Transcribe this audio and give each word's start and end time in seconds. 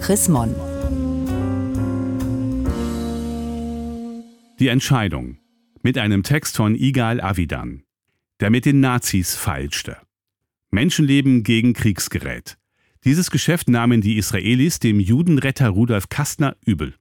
Chris 0.00 0.28
Mon. 0.28 0.54
Die 4.58 4.68
Entscheidung 4.68 5.36
mit 5.82 5.98
einem 5.98 6.22
Text 6.22 6.56
von 6.56 6.74
Igal 6.74 7.20
Avidan, 7.20 7.82
der 8.40 8.48
mit 8.48 8.64
den 8.64 8.80
Nazis 8.80 9.36
feilschte. 9.36 9.98
Menschenleben 10.70 11.42
gegen 11.42 11.74
Kriegsgerät. 11.74 12.56
Dieses 13.04 13.30
Geschäft 13.30 13.68
nahmen 13.68 14.00
die 14.00 14.16
Israelis 14.16 14.78
dem 14.78 15.00
Judenretter 15.00 15.68
Rudolf 15.68 16.08
Kastner 16.08 16.56
übel. 16.64 16.94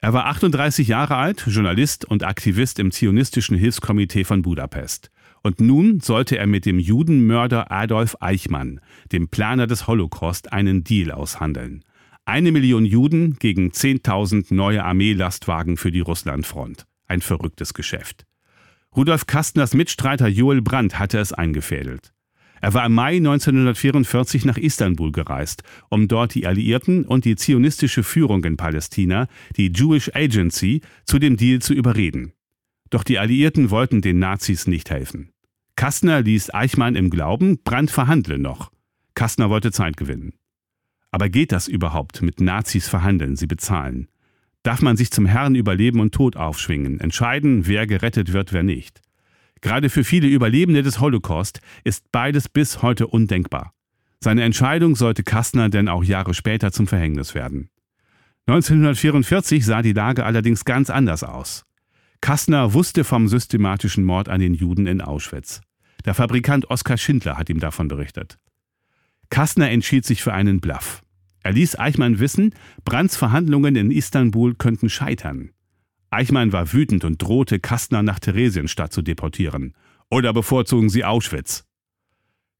Er 0.00 0.12
war 0.12 0.26
38 0.26 0.86
Jahre 0.86 1.16
alt, 1.16 1.44
Journalist 1.46 2.04
und 2.04 2.24
Aktivist 2.24 2.78
im 2.78 2.90
zionistischen 2.92 3.56
Hilfskomitee 3.56 4.24
von 4.24 4.42
Budapest. 4.42 5.10
Und 5.48 5.62
nun 5.62 6.00
sollte 6.00 6.36
er 6.36 6.46
mit 6.46 6.66
dem 6.66 6.78
Judenmörder 6.78 7.72
Adolf 7.72 8.18
Eichmann, 8.20 8.82
dem 9.12 9.28
Planer 9.28 9.66
des 9.66 9.86
Holocaust, 9.86 10.52
einen 10.52 10.84
Deal 10.84 11.10
aushandeln. 11.10 11.86
Eine 12.26 12.52
Million 12.52 12.84
Juden 12.84 13.38
gegen 13.38 13.70
10.000 13.70 14.52
neue 14.52 14.84
Armeelastwagen 14.84 15.78
für 15.78 15.90
die 15.90 16.00
Russlandfront. 16.00 16.84
Ein 17.06 17.22
verrücktes 17.22 17.72
Geschäft. 17.72 18.26
Rudolf 18.94 19.24
Kastners 19.26 19.72
Mitstreiter 19.72 20.28
Joel 20.28 20.60
Brandt 20.60 20.98
hatte 20.98 21.16
es 21.18 21.32
eingefädelt. 21.32 22.12
Er 22.60 22.74
war 22.74 22.84
im 22.84 22.92
Mai 22.92 23.16
1944 23.16 24.44
nach 24.44 24.58
Istanbul 24.58 25.12
gereist, 25.12 25.62
um 25.88 26.08
dort 26.08 26.34
die 26.34 26.46
Alliierten 26.46 27.06
und 27.06 27.24
die 27.24 27.36
zionistische 27.36 28.02
Führung 28.02 28.44
in 28.44 28.58
Palästina, 28.58 29.28
die 29.56 29.72
Jewish 29.74 30.10
Agency, 30.14 30.82
zu 31.06 31.18
dem 31.18 31.38
Deal 31.38 31.60
zu 31.60 31.72
überreden. 31.72 32.34
Doch 32.90 33.02
die 33.02 33.18
Alliierten 33.18 33.70
wollten 33.70 34.02
den 34.02 34.18
Nazis 34.18 34.66
nicht 34.66 34.90
helfen. 34.90 35.30
Kastner 35.78 36.22
ließ 36.22 36.52
Eichmann 36.52 36.96
im 36.96 37.08
Glauben, 37.08 37.62
Brandt 37.62 37.92
verhandle 37.92 38.36
noch. 38.36 38.72
Kastner 39.14 39.48
wollte 39.48 39.70
Zeit 39.70 39.96
gewinnen. 39.96 40.32
Aber 41.12 41.28
geht 41.28 41.52
das 41.52 41.68
überhaupt, 41.68 42.20
mit 42.20 42.40
Nazis 42.40 42.88
verhandeln, 42.88 43.36
sie 43.36 43.46
bezahlen? 43.46 44.08
Darf 44.64 44.82
man 44.82 44.96
sich 44.96 45.12
zum 45.12 45.24
Herrn 45.24 45.54
über 45.54 45.76
Leben 45.76 46.00
und 46.00 46.12
Tod 46.12 46.34
aufschwingen, 46.34 46.98
entscheiden, 46.98 47.68
wer 47.68 47.86
gerettet 47.86 48.32
wird, 48.32 48.52
wer 48.52 48.64
nicht? 48.64 49.02
Gerade 49.60 49.88
für 49.88 50.02
viele 50.02 50.26
Überlebende 50.26 50.82
des 50.82 50.98
Holocaust 50.98 51.60
ist 51.84 52.10
beides 52.10 52.48
bis 52.48 52.82
heute 52.82 53.06
undenkbar. 53.06 53.72
Seine 54.18 54.42
Entscheidung 54.42 54.96
sollte 54.96 55.22
Kastner 55.22 55.68
denn 55.68 55.86
auch 55.86 56.02
Jahre 56.02 56.34
später 56.34 56.72
zum 56.72 56.88
Verhängnis 56.88 57.36
werden. 57.36 57.70
1944 58.48 59.64
sah 59.64 59.82
die 59.82 59.92
Lage 59.92 60.24
allerdings 60.24 60.64
ganz 60.64 60.90
anders 60.90 61.22
aus. 61.22 61.64
Kastner 62.20 62.74
wusste 62.74 63.04
vom 63.04 63.28
systematischen 63.28 64.02
Mord 64.02 64.28
an 64.28 64.40
den 64.40 64.54
Juden 64.54 64.88
in 64.88 65.00
Auschwitz. 65.00 65.60
Der 66.04 66.14
Fabrikant 66.14 66.70
Oskar 66.70 66.96
Schindler 66.96 67.36
hat 67.36 67.50
ihm 67.50 67.60
davon 67.60 67.88
berichtet. 67.88 68.38
Kastner 69.30 69.70
entschied 69.70 70.04
sich 70.04 70.22
für 70.22 70.32
einen 70.32 70.60
Bluff. 70.60 71.02
Er 71.42 71.52
ließ 71.52 71.78
Eichmann 71.78 72.18
wissen, 72.18 72.54
Brandts 72.84 73.16
Verhandlungen 73.16 73.76
in 73.76 73.90
Istanbul 73.90 74.54
könnten 74.54 74.90
scheitern. 74.90 75.50
Eichmann 76.10 76.52
war 76.52 76.72
wütend 76.72 77.04
und 77.04 77.22
drohte, 77.22 77.60
Kastner 77.60 78.02
nach 78.02 78.18
Theresienstadt 78.18 78.92
zu 78.92 79.02
deportieren. 79.02 79.74
Oder 80.10 80.32
bevorzugen 80.32 80.88
sie 80.88 81.04
Auschwitz. 81.04 81.64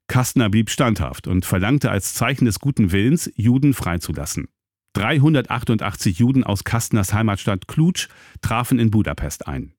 Kastner 0.06 0.48
blieb 0.50 0.70
standhaft 0.70 1.27
und 1.27 1.44
verlangte 1.44 1.91
als 1.91 2.14
Zeichen 2.14 2.44
des 2.44 2.61
guten 2.61 2.92
Willens, 2.92 3.31
Juden 3.36 3.75
freizulassen. 3.75 4.48
388 4.94 6.19
Juden 6.19 6.44
aus 6.44 6.64
Kastners 6.64 7.12
Heimatstadt 7.12 7.69
Klutsch 7.69 8.09
trafen 8.41 8.78
in 8.78 8.91
Budapest 8.91 9.47
ein. 9.47 9.75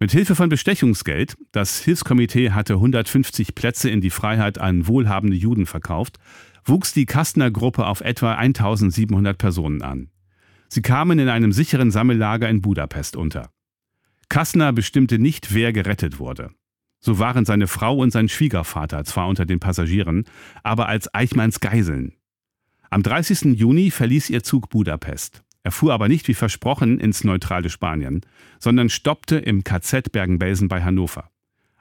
Mit 0.00 0.12
Hilfe 0.12 0.36
von 0.36 0.48
Bestechungsgeld, 0.48 1.36
das 1.50 1.80
Hilfskomitee 1.80 2.52
hatte 2.52 2.74
150 2.74 3.56
Plätze 3.56 3.90
in 3.90 4.00
die 4.00 4.10
Freiheit 4.10 4.58
an 4.58 4.86
wohlhabende 4.86 5.36
Juden 5.36 5.66
verkauft, 5.66 6.18
wuchs 6.64 6.92
die 6.92 7.04
Kastner 7.04 7.50
Gruppe 7.50 7.84
auf 7.84 8.00
etwa 8.00 8.34
1700 8.34 9.36
Personen 9.36 9.82
an. 9.82 10.10
Sie 10.68 10.82
kamen 10.82 11.18
in 11.18 11.28
einem 11.28 11.50
sicheren 11.50 11.90
Sammellager 11.90 12.48
in 12.48 12.62
Budapest 12.62 13.16
unter. 13.16 13.50
Kastner 14.28 14.72
bestimmte 14.72 15.18
nicht, 15.18 15.52
wer 15.52 15.72
gerettet 15.72 16.20
wurde. 16.20 16.50
So 17.00 17.18
waren 17.18 17.44
seine 17.44 17.66
Frau 17.66 17.96
und 17.96 18.12
sein 18.12 18.28
Schwiegervater 18.28 19.04
zwar 19.04 19.26
unter 19.26 19.46
den 19.46 19.58
Passagieren, 19.58 20.26
aber 20.62 20.86
als 20.86 21.12
Eichmanns 21.12 21.58
Geiseln. 21.58 22.14
Am 22.88 23.02
30. 23.02 23.58
Juni 23.58 23.90
verließ 23.90 24.30
ihr 24.30 24.44
Zug 24.44 24.68
Budapest. 24.70 25.42
Er 25.68 25.72
fuhr 25.72 25.92
aber 25.92 26.08
nicht 26.08 26.28
wie 26.28 26.34
versprochen 26.34 26.98
ins 26.98 27.24
neutrale 27.24 27.68
Spanien, 27.68 28.22
sondern 28.58 28.88
stoppte 28.88 29.36
im 29.36 29.64
KZ 29.64 30.10
Bergen-Belsen 30.12 30.66
bei 30.66 30.82
Hannover. 30.82 31.28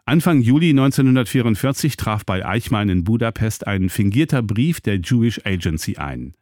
Anfang 0.04 0.42
Juli 0.42 0.72
1944 0.72 1.96
traf 1.96 2.26
bei 2.26 2.46
Eichmann 2.46 2.90
in 2.90 3.06
Budapest 3.06 3.66
ein 3.66 3.88
fingierter 3.88 4.44
Brief 4.44 4.82
der 4.82 4.96
Jewish 4.96 5.40
Agency 5.46 5.96
ein. 5.96 6.34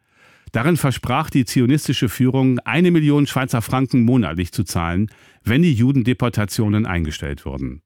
Darin 0.53 0.75
versprach 0.75 1.29
die 1.29 1.45
zionistische 1.45 2.09
Führung, 2.09 2.57
eine 2.61 2.89
Million 2.89 3.27
Schweizer 3.27 3.61
Franken 3.61 4.05
monatlich 4.05 4.51
zu 4.51 4.63
zahlen, 4.63 5.11
wenn 5.43 5.61
die 5.61 5.75
Judendeportationen 5.75 6.87
eingestellt 6.87 7.45
wurden. 7.45 7.83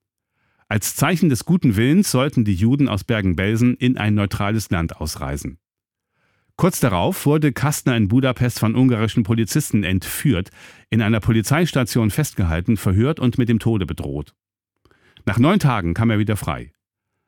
Als 0.69 0.95
Zeichen 0.95 1.27
des 1.27 1.43
guten 1.43 1.75
Willens 1.75 2.11
sollten 2.11 2.45
die 2.45 2.55
Juden 2.55 2.87
aus 2.87 3.03
Bergen-Belsen 3.03 3.75
in 3.75 3.97
ein 3.97 4.13
neutrales 4.13 4.69
Land 4.69 5.01
ausreisen. 5.01 5.59
Kurz 6.59 6.81
darauf 6.81 7.25
wurde 7.25 7.53
Kastner 7.53 7.95
in 7.95 8.09
Budapest 8.09 8.59
von 8.59 8.75
ungarischen 8.75 9.23
Polizisten 9.23 9.85
entführt, 9.85 10.49
in 10.89 11.01
einer 11.01 11.21
Polizeistation 11.21 12.11
festgehalten, 12.11 12.75
verhört 12.75 13.21
und 13.21 13.37
mit 13.37 13.47
dem 13.47 13.59
Tode 13.59 13.85
bedroht. 13.85 14.35
Nach 15.25 15.39
neun 15.39 15.59
Tagen 15.59 15.93
kam 15.93 16.09
er 16.09 16.19
wieder 16.19 16.35
frei. 16.35 16.73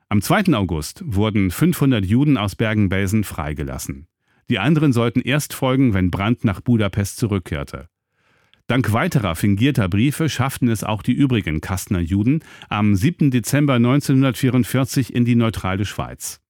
Am 0.09 0.22
2. 0.22 0.53
August 0.53 1.02
wurden 1.06 1.50
500 1.50 2.03
Juden 2.03 2.38
aus 2.38 2.58
Bergen-Belsen 2.58 3.24
freigelassen. 3.24 4.08
Die 4.50 4.59
anderen 4.59 4.91
sollten 4.91 5.22
erst 5.22 5.53
folgen, 5.53 5.94
wenn 5.94 6.12
Brandt 6.12 6.44
nach 6.44 6.59
Budapest 6.59 7.16
zurückkehrte. 7.16 7.88
Dank 8.68 8.91
weiterer 8.91 9.38
fingierter 9.38 9.88
Briefe 9.88 10.28
schafften 10.28 10.68
es 10.68 10.84
auch 10.84 11.02
die 11.02 11.14
übrigen 11.14 11.62
Kastner 11.62 12.02
Juden 12.02 12.44
am 12.68 12.97
7. 12.97 13.31
Dezember 13.31 13.75
1944 13.75 15.16
in 15.16 15.24
die 15.24 15.36
neutrale 15.36 15.86
Schweiz. 15.86 16.41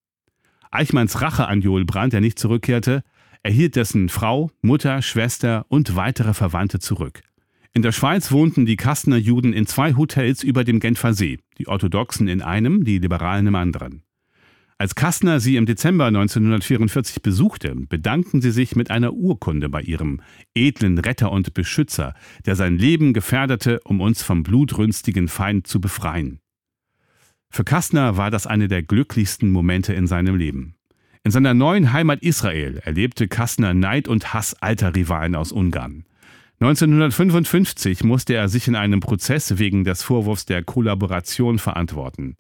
Eichmanns 0.72 1.22
Rache 1.22 1.48
an 1.48 1.62
Joel 1.62 1.86
Brandt, 1.86 2.14
der 2.14 2.22
nicht 2.22 2.40
zurückkehrte, 2.40 3.04
erhielt 3.44 3.76
dessen 3.76 4.10
Frau, 4.10 4.52
Mutter, 4.62 5.02
Schwester 5.02 5.66
und 5.68 5.96
weitere 5.96 6.34
Verwandte 6.34 6.80
zurück. 6.80 7.22
In 7.74 7.82
der 7.82 7.92
Schweiz 7.92 8.32
wohnten 8.32 8.66
die 8.66 8.78
Kastner 8.78 9.18
Juden 9.18 9.54
in 9.54 9.66
zwei 9.68 9.96
Hotels 9.96 10.44
über 10.44 10.64
dem 10.64 10.80
Genfer 10.80 11.14
See, 11.14 11.40
die 11.58 11.68
Orthodoxen 11.68 12.28
in 12.28 12.42
einem, 12.42 12.84
die 12.84 13.00
Liberalen 13.00 13.48
im 13.48 13.56
anderen. 13.56 14.04
Als 14.78 14.96
Kastner 14.96 15.40
sie 15.40 15.58
im 15.58 15.66
Dezember 15.66 16.06
1944 16.06 17.22
besuchte, 17.22 17.76
bedankten 17.76 18.42
sie 18.42 18.52
sich 18.52 18.76
mit 18.76 18.90
einer 18.90 19.14
Urkunde 19.14 19.70
bei 19.70 19.82
ihrem 19.82 20.22
edlen 20.56 20.98
Retter 20.98 21.32
und 21.32 21.54
Beschützer, 21.54 22.16
der 22.46 22.56
sein 22.56 22.78
Leben 22.78 23.14
gefährdete, 23.14 23.80
um 23.84 24.02
uns 24.02 24.24
vom 24.24 24.42
blutrünstigen 24.42 25.28
Feind 25.28 25.68
zu 25.68 25.80
befreien. 25.80 26.40
Für 27.54 27.66
Kastner 27.66 28.16
war 28.16 28.32
das 28.32 28.48
eine 28.48 28.70
der 28.70 28.82
glücklichsten 28.82 29.52
Momente 29.52 29.94
in 29.94 30.08
seinem 30.08 30.38
Leben. 30.38 30.76
In 31.26 31.32
seiner 31.32 31.54
neuen 31.54 31.92
Heimat 31.92 32.22
Israel 32.22 32.78
erlebte 32.78 33.28
Kastner 33.28 33.74
Neid 33.74 34.08
und 34.08 34.34
Hass 34.34 34.54
alter 34.62 34.96
Rivalen 34.96 35.36
aus 35.36 35.52
Ungarn. 35.52 36.06
1955 36.62 38.06
musste 38.06 38.36
er 38.36 38.48
sich 38.48 38.70
in 38.70 38.76
einem 38.78 39.02
Prozess 39.02 39.58
wegen 39.58 39.84
des 39.84 40.02
Vorwurfs 40.02 40.46
der 40.46 40.64
Kollaboration 40.64 41.60
verantworten. 41.60 42.38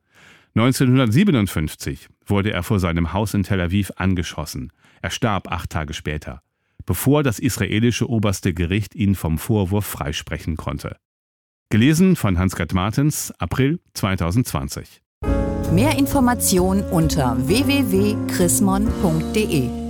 1957 0.55 2.07
wurde 2.25 2.53
er 2.53 2.63
vor 2.63 2.79
seinem 2.79 3.11
Haus 3.11 3.33
in 3.33 3.43
Tel 3.43 3.59
Aviv 3.59 3.91
angeschossen. 3.97 4.71
Er 5.01 5.09
starb 5.09 5.51
acht 5.51 5.71
Tage 5.71 5.93
später, 5.93 6.41
bevor 6.85 7.21
das 7.21 7.37
israelische 7.37 8.09
oberste 8.09 8.53
Gericht 8.53 8.95
ihn 8.95 9.15
vom 9.15 9.37
Vorwurf 9.37 9.85
freisprechen 9.85 10.55
konnte. 10.55 10.95
Gelesen 11.71 12.15
von 12.17 12.37
Hans-Gerd 12.37 12.73
Martens, 12.73 13.33
April 13.39 13.79
2020. 13.93 15.01
Mehr 15.71 15.97
Informationen 15.97 16.83
unter 16.83 17.37
www.chrismon.de 17.47 19.80